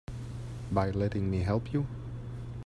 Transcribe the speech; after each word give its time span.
By 0.71 0.89
letting 0.89 1.29
me 1.29 1.41
help 1.41 1.71
you. 1.71 1.85